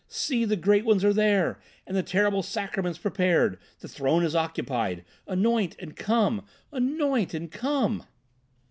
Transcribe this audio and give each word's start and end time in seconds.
See! 0.07 0.45
the 0.45 0.55
Great 0.55 0.83
Ones 0.83 1.05
are 1.05 1.13
there, 1.13 1.59
and 1.85 1.95
the 1.95 2.01
terrible 2.01 2.41
Sacraments 2.41 2.97
prepared. 2.97 3.59
The 3.81 3.87
Throne 3.87 4.23
is 4.23 4.35
occupied. 4.35 5.05
Anoint 5.27 5.75
and 5.77 5.95
come! 5.95 6.43
Anoint 6.71 7.35
and 7.35 7.51
come!" 7.51 8.05